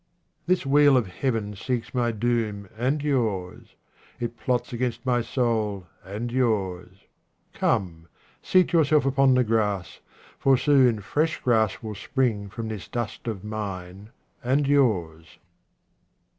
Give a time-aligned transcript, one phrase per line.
[0.47, 3.75] This wheel of Heaven seeks my doom and yours;
[4.19, 7.03] it plots against my soul and yours.
[7.53, 8.07] Come,
[8.41, 9.99] seat yourself upon the grass,
[10.39, 14.09] for soon fresh grass will spring from this dust of mine
[14.43, 15.37] and yours.